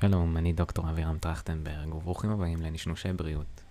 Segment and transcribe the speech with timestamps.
[0.00, 3.62] שלום, אני דוקטור אבירם טרכטנברג, וברוכים הבאים לנשנושי בריאות.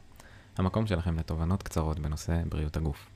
[0.57, 3.09] המקום שלכם לתובנות קצרות בנושא בריאות הגוף.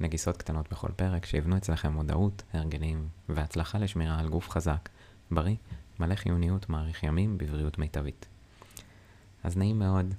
[0.00, 4.88] נגיסות קטנות בכל פרק שיבנו אצלכם מודעות, הרגלים והצלחה לשמירה על גוף חזק,
[5.30, 5.56] בריא,
[6.00, 8.26] מלא חיוניות, מאריך ימים בבריאות מיטבית.
[9.44, 10.14] אז נעים מאוד,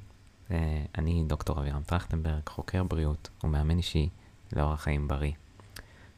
[0.52, 4.10] אה, אני דוקטור אבירם טרכטנברג, חוקר בריאות ומאמן אישי
[4.54, 5.34] לאורח חיים בריא.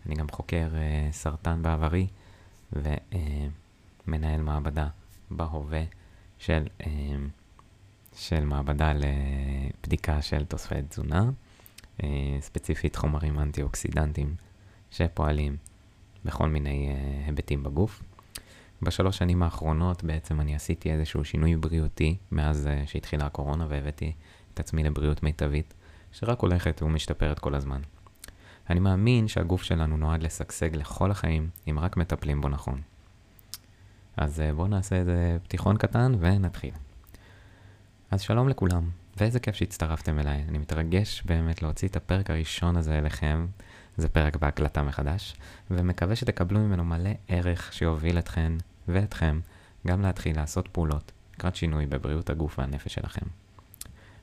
[0.06, 2.08] אני גם חוקר אה, סרטן בעברי
[2.74, 4.88] ומנהל מעבדה
[5.32, 5.84] בהווה
[6.40, 6.64] של,
[8.16, 11.30] של מעבדה לבדיקה של תוספי תזונה,
[12.40, 14.36] ספציפית חומרים אנטי-אוקסידנטיים
[14.92, 15.58] שפועלים
[16.26, 18.04] בכל מיני היבטים בגוף.
[18.82, 24.14] בשלוש שנים האחרונות בעצם אני עשיתי איזשהו שינוי בריאותי מאז שהתחילה הקורונה והבאתי
[24.54, 25.74] את עצמי לבריאות מיטבית,
[26.12, 27.82] שרק הולכת ומשתפרת כל הזמן.
[28.70, 32.82] אני מאמין שהגוף שלנו נועד לשגשג לכל החיים, אם רק מטפלים בו נכון.
[34.20, 36.74] אז בואו נעשה איזה פתיחון קטן ונתחיל.
[38.12, 40.46] אז שלום לכולם, ואיזה כיף שהצטרפתם אליי.
[40.50, 43.48] אני מתרגש באמת להוציא את הפרק הראשון הזה אליכם,
[43.98, 45.36] זה פרק בהקלטה מחדש,
[45.72, 48.54] ומקווה שתקבלו ממנו מלא ערך שיוביל אתכן
[48.88, 49.40] ואתכם
[49.88, 53.26] גם להתחיל לעשות פעולות לקראת שינוי בבריאות הגוף והנפש שלכם.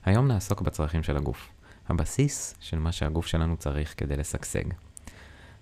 [0.05, 1.49] היום נעסוק בצרכים של הגוף,
[1.89, 4.65] הבסיס של מה שהגוף שלנו צריך כדי לשגשג.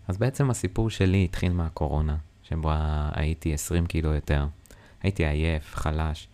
[0.08, 2.70] אז בעצם הסיפור שלי התחיל מהקורונה, שבו
[3.12, 4.46] הייתי 20 קילו יותר.
[5.02, 6.28] הייתי עייף, חלש,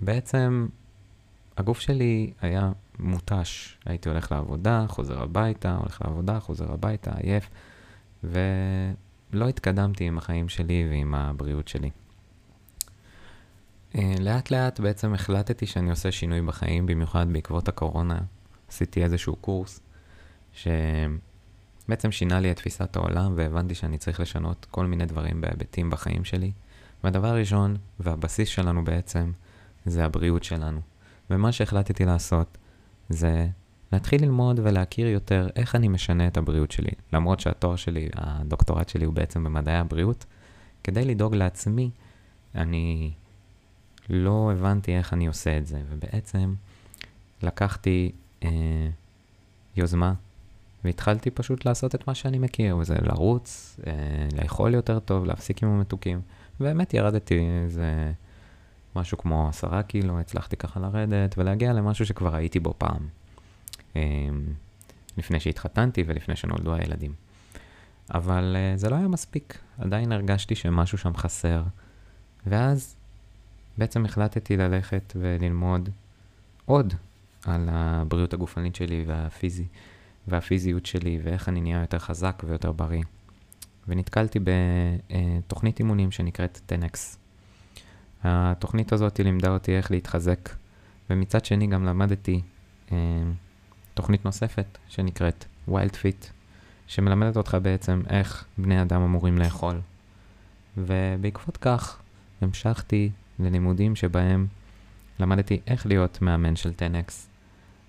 [0.00, 0.68] ובעצם
[1.56, 3.78] הגוף שלי היה מותש.
[3.84, 7.50] הייתי הולך לעבודה, חוזר הביתה, הולך לעבודה, חוזר הביתה, עייף,
[8.24, 11.90] ולא התקדמתי עם החיים שלי ועם הבריאות שלי.
[13.94, 18.18] אה, לאט לאט בעצם החלטתי שאני עושה שינוי בחיים, במיוחד בעקבות הקורונה.
[18.68, 19.80] עשיתי איזשהו קורס,
[20.52, 20.68] ש...
[21.88, 26.24] בעצם שינה לי את תפיסת העולם והבנתי שאני צריך לשנות כל מיני דברים בהיבטים בחיים
[26.24, 26.52] שלי.
[27.04, 29.32] והדבר הראשון, והבסיס שלנו בעצם,
[29.86, 30.80] זה הבריאות שלנו.
[31.30, 32.58] ומה שהחלטתי לעשות
[33.08, 33.46] זה
[33.92, 36.90] להתחיל ללמוד ולהכיר יותר איך אני משנה את הבריאות שלי.
[37.12, 40.24] למרות שהתואר שלי, הדוקטורט שלי הוא בעצם במדעי הבריאות,
[40.84, 41.90] כדי לדאוג לעצמי,
[42.54, 43.12] אני
[44.10, 45.80] לא הבנתי איך אני עושה את זה.
[45.90, 46.54] ובעצם
[47.42, 48.12] לקחתי
[48.44, 48.88] אה,
[49.76, 50.14] יוזמה
[50.84, 53.92] והתחלתי פשוט לעשות את מה שאני מכיר, וזה לרוץ, אה,
[54.42, 56.20] לאכול יותר טוב, להפסיק עם המתוקים.
[56.60, 58.12] באמת ירדתי איזה
[58.96, 63.08] משהו כמו עשרה קילו, הצלחתי ככה לרדת ולהגיע למשהו שכבר הייתי בו פעם.
[63.96, 64.02] אה,
[65.16, 67.12] לפני שהתחתנתי ולפני שנולדו הילדים.
[68.14, 71.62] אבל אה, זה לא היה מספיק, עדיין הרגשתי שמשהו שם חסר.
[72.46, 72.96] ואז
[73.78, 75.88] בעצם החלטתי ללכת וללמוד
[76.64, 76.94] עוד
[77.46, 79.64] על הבריאות הגופנית שלי והפיזי.
[80.26, 83.02] והפיזיות שלי, ואיך אני נהיה יותר חזק ויותר בריא.
[83.88, 84.38] ונתקלתי
[85.46, 86.98] בתוכנית אימונים שנקראת 10X.
[88.22, 90.48] התוכנית הזאת לימדה אותי איך להתחזק,
[91.10, 92.40] ומצד שני גם למדתי
[92.92, 92.96] אה,
[93.94, 96.26] תוכנית נוספת שנקראת Wild Fit,
[96.86, 99.80] שמלמדת אותך בעצם איך בני אדם אמורים לאכול.
[100.76, 102.00] ובעקבות כך
[102.40, 104.46] המשכתי ללימודים שבהם
[105.20, 107.12] למדתי איך להיות מאמן של 10X,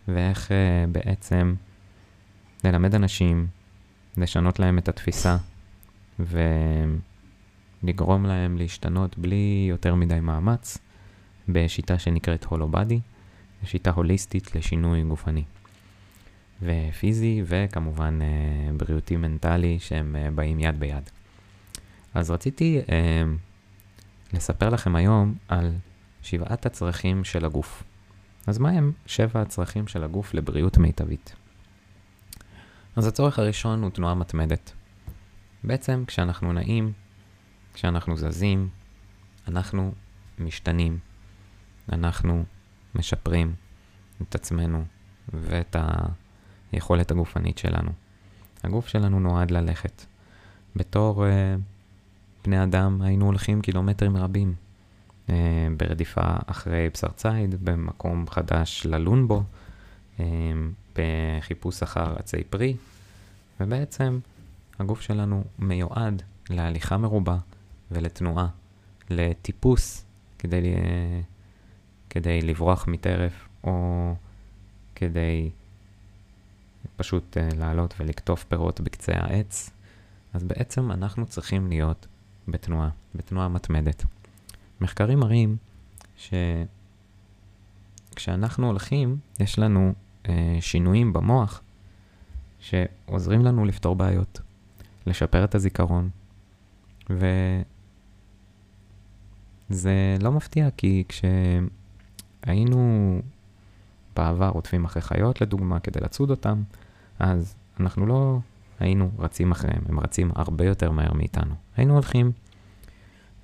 [0.07, 1.53] ואיך אה, בעצם
[2.63, 3.47] ללמד אנשים,
[4.17, 5.37] לשנות להם את התפיסה
[6.19, 10.77] ולגרום להם להשתנות בלי יותר מדי מאמץ
[11.49, 12.99] בשיטה שנקראת הולו בדי,
[13.63, 15.43] שיטה הוליסטית לשינוי גופני.
[16.61, 21.09] ופיזי וכמובן אה, בריאותי מנטלי שהם אה, באים יד ביד.
[22.13, 23.23] אז רציתי אה,
[24.33, 25.71] לספר לכם היום על
[26.21, 27.83] שבעת הצרכים של הגוף.
[28.47, 31.35] אז מה הם שבע הצרכים של הגוף לבריאות מיטבית?
[32.99, 34.71] אז הצורך הראשון הוא תנועה מתמדת.
[35.63, 36.91] בעצם כשאנחנו נעים,
[37.73, 38.69] כשאנחנו זזים,
[39.47, 39.91] אנחנו
[40.39, 40.99] משתנים,
[41.91, 42.43] אנחנו
[42.95, 43.53] משפרים
[44.21, 44.85] את עצמנו
[45.33, 45.75] ואת
[46.71, 47.91] היכולת הגופנית שלנו.
[48.63, 50.05] הגוף שלנו נועד ללכת.
[50.75, 51.29] בתור uh,
[52.43, 54.53] בני אדם היינו הולכים קילומטרים רבים
[55.27, 55.31] uh,
[55.77, 59.43] ברדיפה אחרי בשר ציד, במקום חדש ללון בו,
[60.17, 60.21] uh,
[60.95, 62.75] בחיפוש אחר עצי פרי,
[63.59, 64.19] ובעצם
[64.79, 67.37] הגוף שלנו מיועד להליכה מרובה
[67.91, 68.47] ולתנועה,
[69.09, 70.05] לטיפוס
[70.39, 70.75] כדי,
[72.09, 74.15] כדי לברוח מטרף או
[74.95, 75.49] כדי
[76.95, 79.69] פשוט אה, לעלות ולקטוף פירות בקצה העץ.
[80.33, 82.07] אז בעצם אנחנו צריכים להיות
[82.47, 84.03] בתנועה, בתנועה מתמדת.
[84.81, 85.57] מחקרים מראים
[88.15, 89.93] שכשאנחנו הולכים, יש לנו
[90.29, 91.61] אה, שינויים במוח
[92.59, 94.41] שעוזרים לנו לפתור בעיות,
[95.07, 96.09] לשפר את הזיכרון,
[99.69, 101.03] זה לא מפתיע, כי
[102.43, 103.21] כשהיינו
[104.15, 106.63] בעבר רודפים אחרי חיות, לדוגמה, כדי לצוד אותם,
[107.19, 108.39] אז אנחנו לא
[108.79, 111.55] היינו רצים אחריהם, הם רצים הרבה יותר מהר מאיתנו.
[111.77, 112.31] היינו הולכים,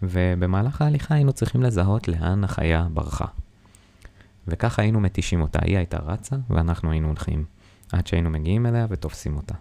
[0.03, 3.25] ובמהלך ההליכה היינו צריכים לזהות לאן החיה ברחה.
[4.47, 5.59] וככה היינו מתישים אותה.
[5.61, 7.45] היא הייתה רצה, ואנחנו היינו הולכים
[7.91, 9.55] עד שהיינו מגיעים אליה ותופסים אותה.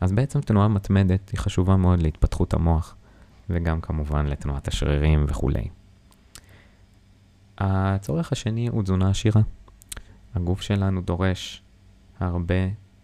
[0.00, 2.94] אז בעצם תנועה מתמדת היא חשובה מאוד להתפתחות המוח,
[3.50, 5.68] וגם כמובן לתנועת השרירים וכולי.
[7.58, 9.42] הצורך השני הוא תזונה עשירה.
[10.34, 11.62] הגוף שלנו דורש
[12.20, 12.54] הרבה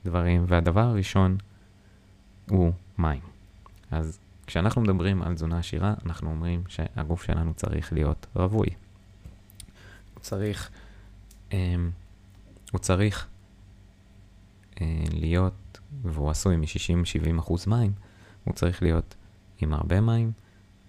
[0.04, 1.36] דברים, והדבר הראשון
[2.50, 3.20] הוא מים.
[3.90, 8.68] אז כשאנחנו מדברים על תזונה עשירה, אנחנו אומרים שהגוף שלנו צריך להיות רווי.
[10.14, 10.70] הוא צריך,
[11.50, 11.54] um,
[12.72, 13.26] הוא צריך
[15.12, 17.92] להיות, והוא עשוי מ-60-70 אחוז מים,
[18.44, 19.14] הוא צריך להיות
[19.60, 20.32] עם הרבה מים,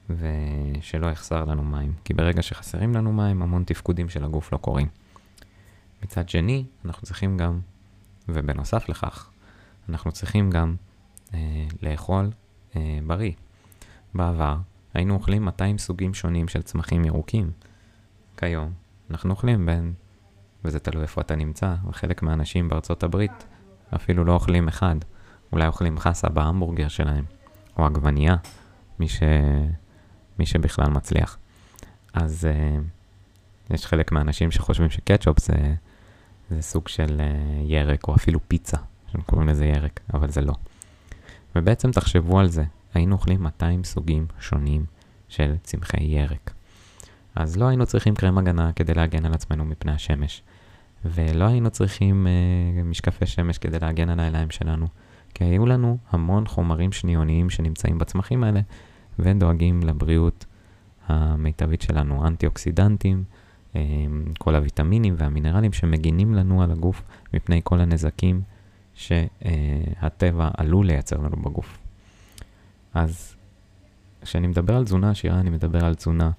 [0.10, 1.94] ושלא יחסר לנו מים.
[2.04, 4.88] כי ברגע שחסרים לנו מים, המון תפקודים של הגוף לא קורים.
[6.04, 7.60] מצד שני, אנחנו צריכים גם,
[8.30, 9.30] ובנוסף לכך,
[9.90, 10.76] אנחנו צריכים גם
[11.34, 12.30] אה, לאכול
[12.76, 13.32] אה, בריא.
[14.14, 14.58] בעבר
[14.94, 17.52] היינו אוכלים 200 סוגים שונים של צמחים ירוקים.
[18.38, 18.74] כיום
[19.12, 19.94] אנחנו אוכלים בין,
[20.66, 23.46] וזה תלוי איפה אתה נמצא, וחלק מהאנשים בארצות הברית
[23.96, 24.96] אפילו לא אוכלים אחד.
[25.52, 27.24] אולי אוכלים חסה בהמבורגר שלהם,
[27.78, 28.36] או עגבנייה,
[29.00, 29.20] מי, ש...
[30.40, 31.38] מי שבכלל מצליח.
[32.14, 35.74] אז uh, יש חלק מהאנשים שחושבים שקטשופ זה,
[36.50, 38.78] זה סוג של uh, ירק, או אפילו פיצה,
[39.12, 40.54] שהם קוראים לזה ירק, אבל זה לא.
[41.56, 44.86] ובעצם תחשבו על זה, היינו אוכלים 200 סוגים שונים
[45.30, 46.54] של צמחי ירק.
[47.36, 50.44] אז לא היינו צריכים קרם הגנה כדי להגן על עצמנו מפני השמש,
[51.06, 54.88] ולא היינו צריכים uh, משקפי שמש כדי להגן על העיניים שלנו,
[55.34, 58.60] כי היו לנו המון חומרים שניוניים שנמצאים בצמחים האלה,
[59.20, 60.46] ודואגים לבריאות
[61.08, 63.24] המיטבית שלנו, אנטי-אוקסידנטים,
[63.74, 63.76] um,
[64.40, 67.04] כל הוויטמינים והמינרלים שמגינים לנו על הגוף
[67.34, 68.42] מפני כל הנזקים
[68.94, 71.78] שהטבע עלול לייצר לנו בגוף.
[72.94, 73.36] אז
[74.22, 76.32] כשאני מדבר על תזונה עשירה, אני מדבר על תזונה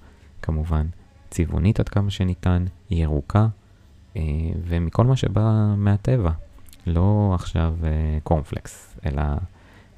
[0.43, 0.87] כמובן
[1.31, 3.47] צבעונית עד כמה שניתן, ירוקה,
[4.67, 6.31] ומכל מה שבא מהטבע.
[6.87, 9.23] לא עכשיו אה, קורנפלקס, אלא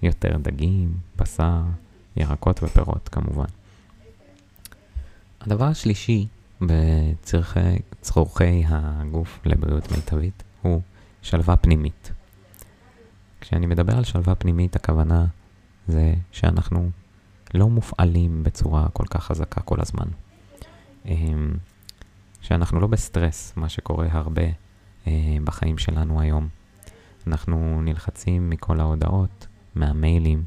[0.02, 1.60] יותר דגים, בשר,
[2.16, 3.44] ירקות ופירות כמובן.
[5.40, 6.26] הדבר השלישי
[6.60, 10.80] בצורכי הגוף לבריאות מיטבית הוא
[11.22, 12.12] שלווה פנימית.
[13.40, 15.26] כשאני מדבר על שלווה פנימית, הכוונה
[15.88, 16.90] זה שאנחנו
[17.54, 20.06] לא מופעלים בצורה כל כך חזקה כל הזמן.
[22.44, 24.42] שאנחנו לא בסטרס, מה שקורה הרבה
[25.06, 26.48] אה, בחיים שלנו היום.
[27.26, 30.44] אנחנו נלחצים מכל ההודעות, מהמיילים,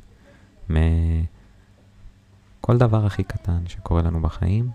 [0.70, 0.78] מכל
[2.78, 4.70] דבר הכי קטן שקורה לנו בחיים.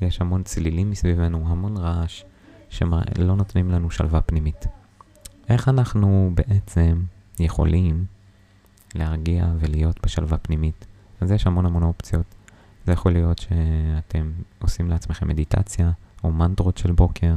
[0.00, 2.24] יש המון צלילים מסביבנו, המון רעש,
[2.68, 4.66] שלא נותנים לנו שלווה פנימית.
[5.48, 7.02] איך אנחנו בעצם
[7.38, 8.04] יכולים
[8.94, 10.86] להרגיע ולהיות בשלווה פנימית.
[11.20, 12.34] אז יש המון המון אופציות.
[12.86, 15.90] זה יכול להיות שאתם עושים לעצמכם מדיטציה,
[16.24, 17.34] או מנטרות של בוקר,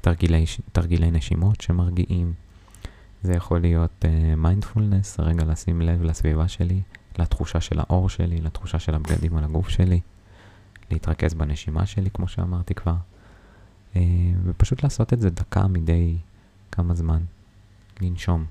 [0.00, 2.32] תרגילי, תרגילי נשימות שמרגיעים.
[3.22, 4.04] זה יכול להיות
[4.36, 6.80] מיינדפולנס, uh, רגע לשים לב לסביבה שלי,
[7.18, 10.00] לתחושה של האור שלי, לתחושה של הבגדים על הגוף שלי,
[10.90, 12.94] להתרכז בנשימה שלי, כמו שאמרתי כבר,
[13.94, 13.98] uh,
[14.44, 16.16] ופשוט לעשות את זה דקה מדי
[16.72, 17.20] כמה זמן,
[18.00, 18.44] לנשום.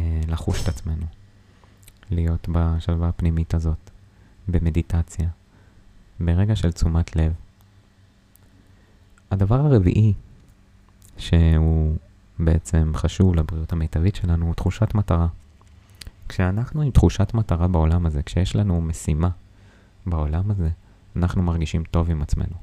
[0.00, 1.06] אה, לחוש את עצמנו,
[2.10, 3.90] להיות בשלווה הפנימית הזאת,
[4.48, 5.28] במדיטציה,
[6.20, 7.32] ברגע של תשומת לב.
[9.30, 10.12] הדבר הרביעי,
[11.16, 11.96] שהוא
[12.38, 15.26] בעצם חשוב לבריאות המיטבית שלנו, הוא תחושת מטרה.
[16.28, 19.28] כשאנחנו עם תחושת מטרה בעולם הזה, כשיש לנו משימה
[20.06, 20.68] בעולם הזה,
[21.16, 22.54] אנחנו מרגישים טוב עם עצמנו.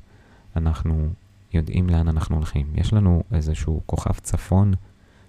[0.55, 1.09] אנחנו
[1.53, 2.67] יודעים לאן אנחנו הולכים.
[2.75, 4.73] יש לנו איזשהו כוכב צפון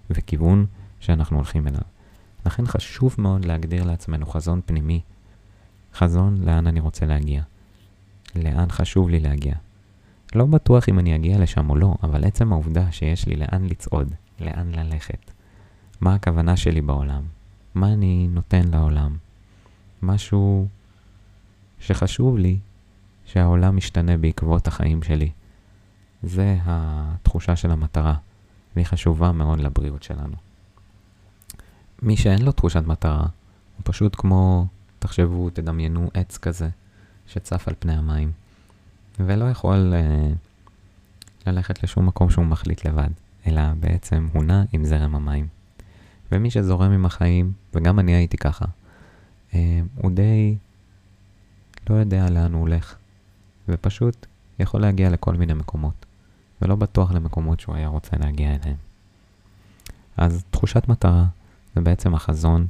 [0.09, 0.65] וכיוון
[0.99, 1.81] שאנחנו הולכים אליו.
[2.45, 5.01] לכן חשוב מאוד להגדיר לעצמנו חזון פנימי,
[5.93, 7.41] חזון לאן אני רוצה להגיע,
[8.35, 9.53] לאן חשוב לי להגיע.
[10.35, 14.13] לא בטוח אם אני אגיע לשם או לא, אבל עצם העובדה שיש לי לאן לצעוד,
[14.39, 15.31] לאן ללכת,
[16.01, 17.23] מה הכוונה שלי בעולם,
[17.75, 19.17] מה אני נותן לעולם,
[20.01, 20.67] משהו
[21.79, 22.57] שחשוב לי
[23.25, 25.29] שהעולם משתנה בעקבות החיים שלי.
[26.23, 28.15] זה התחושה של המטרה,
[28.75, 30.35] והיא חשובה מאוד לבריאות שלנו.
[32.01, 33.25] מי שאין לו תחושת מטרה,
[33.77, 34.67] הוא פשוט כמו,
[34.99, 36.69] תחשבו, תדמיינו עץ כזה
[37.27, 38.31] שצף על פני המים,
[39.19, 43.09] ולא יכול uh, ללכת לשום מקום שהוא מחליט לבד,
[43.47, 45.47] אלא בעצם הוא נע עם זרם המים.
[46.31, 48.65] ומי שזורם עם החיים, וגם אני הייתי ככה,
[49.51, 49.55] uh,
[49.95, 50.57] הוא די
[51.89, 52.95] לא יודע לאן הוא הולך.
[53.69, 54.25] ופשוט
[54.59, 56.05] יכול להגיע לכל מיני מקומות,
[56.61, 58.75] ולא בטוח למקומות שהוא היה רוצה להגיע אליהם.
[60.17, 61.25] אז תחושת מטרה
[61.75, 62.67] זה בעצם החזון,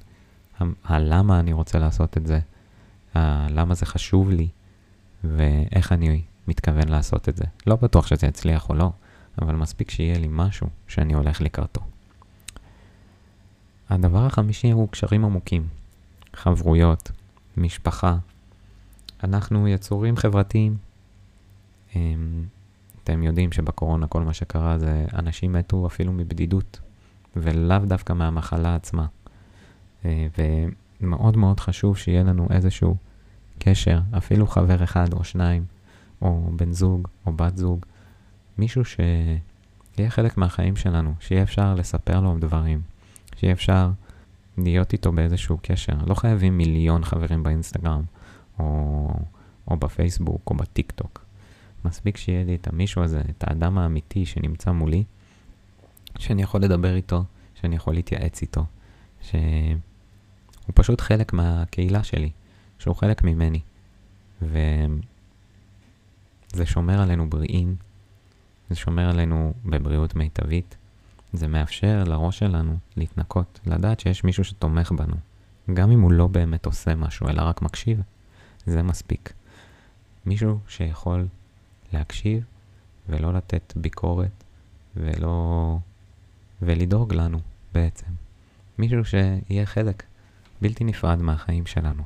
[0.83, 2.39] הלמה אני רוצה לעשות את זה,
[3.13, 4.47] הלמה זה חשוב לי,
[5.23, 7.43] ואיך אני מתכוון לעשות את זה.
[7.67, 8.91] לא בטוח שזה יצליח או לא,
[9.41, 11.81] אבל מספיק שיהיה לי משהו שאני הולך לקראתו.
[13.89, 15.67] הדבר החמישי הוא קשרים עמוקים,
[16.33, 17.11] חברויות,
[17.57, 18.17] משפחה.
[19.23, 20.77] אנחנו יצורים חברתיים.
[21.95, 22.45] אמ,
[23.03, 26.79] אתם יודעים שבקורונה כל מה שקרה זה אנשים מתו אפילו מבדידות,
[27.35, 29.05] ולאו דווקא מהמחלה עצמה.
[30.05, 30.27] אה,
[31.01, 32.95] ומאוד מאוד חשוב שיהיה לנו איזשהו
[33.59, 35.65] קשר, אפילו חבר אחד או שניים,
[36.21, 37.85] או בן זוג או בת זוג,
[38.57, 42.81] מישהו שיהיה חלק מהחיים שלנו, שיהיה אפשר לספר לו דברים,
[43.35, 43.89] שיהיה אפשר
[44.57, 45.93] להיות איתו באיזשהו קשר.
[46.07, 48.03] לא חייבים מיליון חברים באינסטגרם,
[48.59, 49.09] או,
[49.67, 51.25] או בפייסבוק, או בטיק טוק.
[51.85, 55.03] מספיק שיהיה לי את המישהו הזה, את האדם האמיתי שנמצא מולי,
[56.17, 57.23] שאני יכול לדבר איתו,
[57.55, 58.65] שאני יכול להתייעץ איתו,
[59.21, 59.35] שהוא
[60.73, 62.29] פשוט חלק מהקהילה שלי,
[62.79, 63.59] שהוא חלק ממני.
[66.57, 67.75] וזה שומר עלינו בריאים,
[68.69, 70.77] זה שומר עלינו בבריאות מיטבית,
[71.33, 75.15] זה מאפשר לראש שלנו להתנקות, לדעת שיש מישהו שתומך בנו.
[75.73, 78.01] גם אם הוא לא באמת עושה משהו, אלא רק מקשיב,
[78.65, 79.33] זה מספיק.
[80.25, 81.27] מישהו שיכול
[81.93, 82.43] להקשיב
[83.09, 84.43] ולא לתת ביקורת
[84.95, 85.77] ולא...
[86.61, 87.39] ולדאוג לנו
[87.73, 88.11] בעצם.
[88.77, 90.03] מישהו שיהיה חלק
[90.61, 92.03] בלתי נפרד מהחיים שלנו.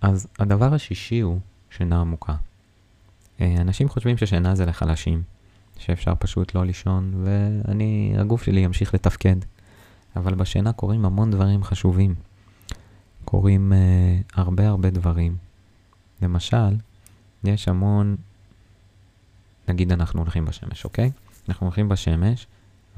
[0.00, 1.40] אז הדבר השישי הוא
[1.76, 2.34] שינה עמוקה.
[3.40, 5.22] אה, אנשים חושבים ששינה זה לחלשים,
[5.78, 9.36] שאפשר פשוט לא לישון, ואני, הגוף שלי ימשיך לתפקד.
[10.16, 12.14] אבל בשינה קורים המון דברים חשובים.
[13.24, 15.36] קורים uh, הרבה הרבה דברים.
[16.22, 16.76] למשל,
[17.44, 18.16] יש המון,
[19.68, 21.10] נגיד אנחנו הולכים בשמש, אוקיי?
[21.48, 22.46] אנחנו הולכים בשמש,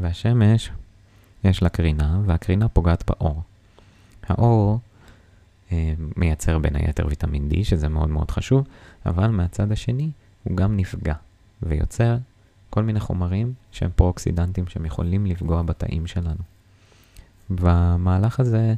[0.00, 0.70] והשמש,
[1.44, 3.42] יש לה קרינה, והקרינה פוגעת באור.
[4.22, 4.80] האור
[6.16, 8.66] מייצר בין היתר ויטמין D, שזה מאוד מאוד חשוב,
[9.06, 10.10] אבל מהצד השני
[10.44, 11.14] הוא גם נפגע,
[11.62, 12.16] ויוצר
[12.70, 16.40] כל מיני חומרים שהם פרו-אוקסידנטים שהם יכולים לפגוע בתאים שלנו.
[17.50, 18.74] והמהלך הזה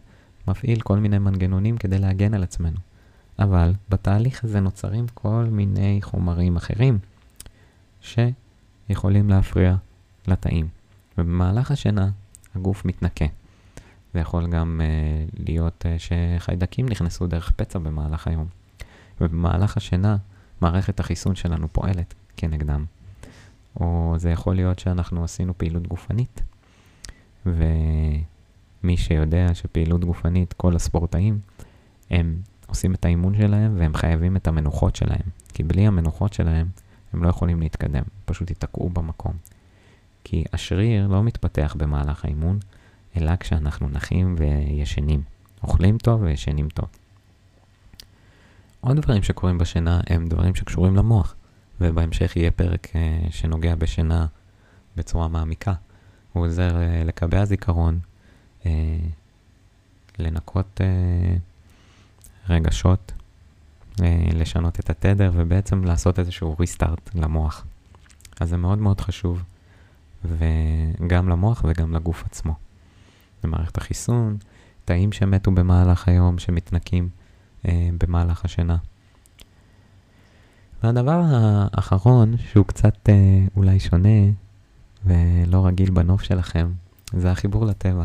[0.49, 2.79] מפעיל כל מיני מנגנונים כדי להגן על עצמנו.
[3.39, 6.99] אבל בתהליך הזה נוצרים כל מיני חומרים אחרים
[8.01, 9.77] שיכולים להפריע
[10.27, 10.69] לתאים.
[11.19, 12.11] ובמהלך השינה
[12.55, 13.25] הגוף מתנקה.
[14.17, 18.47] זה יכול גם uh, להיות uh, שחיידקים נכנסו דרך פצע במהלך היום.
[19.21, 20.17] ובמהלך השינה
[20.61, 22.85] מערכת החיסון שלנו פועלת כנגדם.
[23.81, 26.43] או זה יכול להיות שאנחנו עשינו פעילות גופנית,
[27.47, 31.39] ומי שיודע שפעילות גופנית, כל הספורטאים,
[32.11, 36.67] הם עושים את האימון שלהם והם חייבים את המנוחות שלהם, כי בלי המנוחות שלהם
[37.13, 39.33] הם לא יכולים להתקדם, פשוט ייתקעו במקום.
[40.25, 42.59] כי השריר לא מתפתח במהלך האימון,
[43.17, 45.23] אלא כשאנחנו נחים וישנים.
[45.63, 46.89] אוכלים טוב וישנים טוב.
[48.81, 51.35] עוד דברים שקורים בשינה הם דברים שקשורים למוח.
[51.81, 54.27] ובהמשך יהיה פרק uh, שנוגע בשינה
[54.97, 55.73] בצורה מעמיקה.
[56.33, 57.99] הוא עוזר uh, לקבע זיכרון,
[58.63, 58.67] uh,
[60.19, 60.81] לנקות
[62.49, 63.13] רגשות,
[64.35, 67.65] לשנות את התדר ובעצם לעשות איזשהו ריסטארט למוח.
[68.41, 69.43] אז זה מאוד מאוד חשוב,
[70.25, 72.55] וגם למוח וגם לגוף עצמו.
[73.43, 74.37] במערכת החיסון,
[74.85, 77.09] תאים שמתו במהלך היום שמתנקים
[77.63, 78.77] uh, במהלך השינה.
[80.83, 81.23] והדבר
[81.73, 84.19] האחרון, שהוא קצת אה, אולי שונה
[85.05, 86.73] ולא רגיל בנוף שלכם,
[87.13, 88.05] זה החיבור לטבע.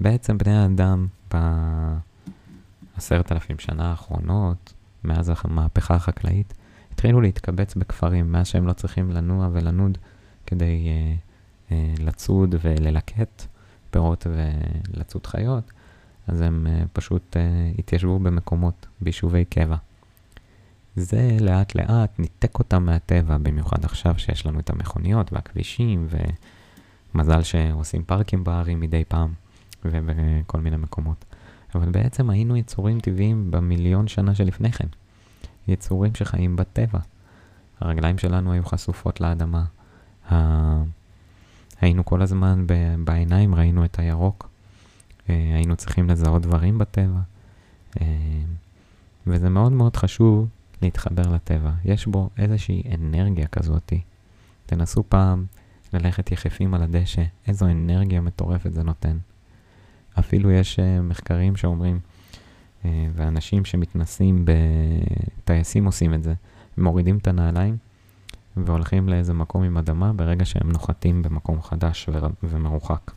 [0.00, 1.06] בעצם בני האדם
[2.96, 4.72] בעשרת אלפים שנה האחרונות,
[5.04, 6.54] מאז המהפכה החקלאית,
[6.92, 9.98] התחילו להתקבץ בכפרים, מאז שהם לא צריכים לנוע ולנוד
[10.46, 11.14] כדי אה,
[11.72, 13.46] אה, לצוד וללקט
[13.92, 15.70] פירות ולצוד חיות,
[16.26, 19.76] אז הם אה, פשוט אה, התיישבו במקומות, ביישובי קבע.
[20.96, 26.06] זה לאט לאט ניתק אותם מהטבע, במיוחד עכשיו שיש לנו את המכוניות והכבישים,
[27.14, 29.32] ומזל שעושים פארקים בערים מדי פעם,
[29.84, 31.24] ובכל מיני מקומות.
[31.74, 34.88] אבל בעצם היינו יצורים טבעיים במיליון שנה שלפני כן.
[35.68, 36.98] יצורים שחיים בטבע.
[37.80, 39.64] הרגליים שלנו היו חשופות לאדמה.
[41.82, 42.72] היינו כל הזמן ב...
[43.04, 44.48] בעיניים, ראינו את הירוק.
[45.30, 47.20] אה, היינו צריכים לזהות דברים בטבע.
[48.00, 48.06] אה,
[49.26, 50.48] וזה מאוד מאוד חשוב
[50.82, 51.72] להתחבר לטבע.
[51.84, 54.00] יש בו איזושהי אנרגיה כזאתי.
[54.66, 55.44] תנסו פעם
[55.92, 59.18] ללכת יחפים על הדשא, איזו אנרגיה מטורפת זה נותן.
[60.18, 62.00] אפילו יש uh, מחקרים שאומרים
[62.84, 64.44] אה, ואנשים שמתנסים
[65.44, 66.34] בטייסים עושים את זה.
[66.78, 67.76] מורידים את הנעליים
[68.56, 72.08] והולכים לאיזה מקום עם אדמה ברגע שהם נוחתים במקום חדש
[72.42, 73.10] ומרוחק.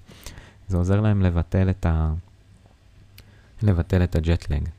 [0.67, 2.13] זה עוזר להם לבטל את, ה...
[3.63, 4.69] לבטל את ה jet lag.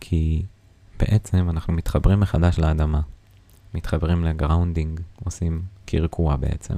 [0.00, 0.42] כי
[0.98, 3.00] בעצם אנחנו מתחברים מחדש לאדמה.
[3.74, 6.74] מתחברים ל grounding, עושים קרקוע בעצם.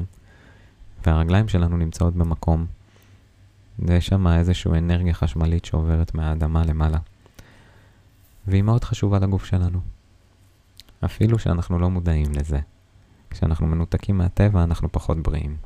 [1.07, 2.67] והרגליים שלנו נמצאות במקום.
[3.79, 6.99] ויש שם איזושהי אנרגיה חשמלית שעוברת מהאדמה למעלה.
[8.47, 9.81] והיא מאוד חשובה לגוף שלנו.
[11.05, 12.59] אפילו שאנחנו לא מודעים לזה.
[13.37, 15.57] כשאנחנו מנותקים מהטבע, אנחנו פחות בריאים.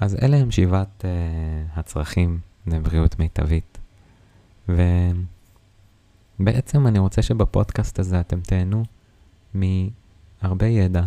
[0.00, 1.04] אז אלה הם שבעת uh,
[1.78, 3.78] הצרכים לבריאות מיטבית.
[6.38, 8.84] ובעצם אני רוצה שבפודקאסט הזה אתם תהנו
[9.54, 11.04] מהרבה ידע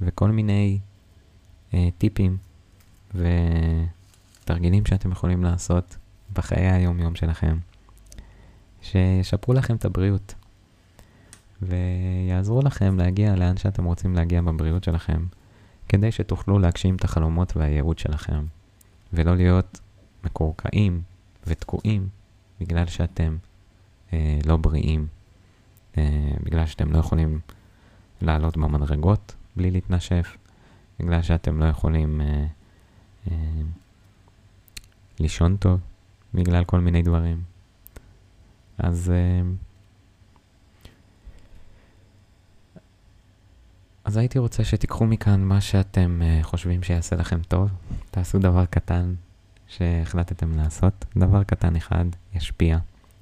[0.00, 0.78] וכל מיני
[1.70, 2.36] uh, טיפים
[3.14, 5.96] ותרגילים שאתם יכולים לעשות
[6.32, 7.58] בחיי היום-יום שלכם,
[8.82, 10.34] שישפרו לכם את הבריאות.
[11.62, 15.24] ויעזרו לכם להגיע לאן שאתם רוצים להגיע בבריאות שלכם,
[15.88, 18.44] כדי שתוכלו להגשים את החלומות והייעוד שלכם,
[19.12, 19.80] ולא להיות
[20.24, 21.02] מקורקעים
[21.46, 22.08] ותקועים
[22.60, 23.36] בגלל שאתם
[24.12, 25.06] אה, לא בריאים,
[25.98, 27.40] אה, בגלל שאתם לא יכולים
[28.22, 30.36] לעלות במדרגות בלי להתנשף,
[31.00, 32.46] בגלל שאתם לא יכולים אה,
[33.30, 33.62] אה,
[35.20, 35.80] לישון טוב,
[36.34, 37.42] בגלל כל מיני דברים.
[38.78, 39.10] אז...
[39.10, 39.42] אה,
[44.10, 47.68] אז הייתי רוצה שתיקחו מכאן מה שאתם uh, חושבים שיעשה לכם טוב.
[48.10, 49.14] תעשו דבר קטן
[49.68, 52.78] שהחלטתם לעשות, דבר קטן אחד ישפיע,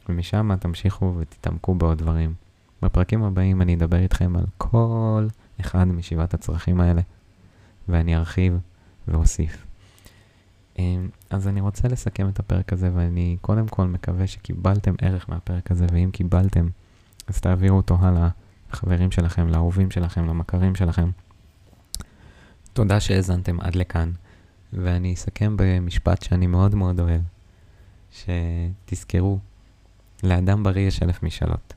[0.09, 2.35] ומשם תמשיכו ותתעמקו בעוד דברים.
[2.83, 5.27] בפרקים הבאים אני אדבר איתכם על כל
[5.61, 7.03] אחד משבעת הצרכים האלה,
[7.89, 8.59] ואני ארחיב
[9.09, 9.67] ואוסיף.
[10.79, 15.71] אמ, אז אני רוצה לסכם את הפרק הזה, ואני קודם כל מקווה שקיבלתם ערך מהפרק
[15.71, 16.69] הזה, ואם קיבלתם,
[17.27, 18.29] אז תעבירו אותו הלאה.
[18.73, 21.11] לחברים שלכם, לאהובים שלכם, למכרים שלכם.
[22.73, 24.13] תודה שהאזנתם עד לכאן,
[24.73, 27.21] ואני אסכם במשפט שאני מאוד מאוד אוהב,
[28.13, 29.39] שתזכרו,
[30.23, 31.75] לאדם בריא יש אלף משאלות,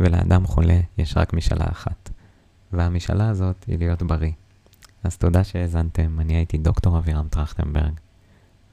[0.00, 2.10] ולאדם חולה יש רק משאלה אחת,
[2.72, 4.32] והמשאלה הזאת היא להיות בריא.
[5.04, 7.92] אז תודה שהאזנתם, אני הייתי דוקטור אבירם טרכטנברג,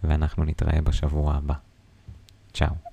[0.03, 1.55] ואנחנו נתראה בשבוע הבא.
[2.53, 2.90] צ'או.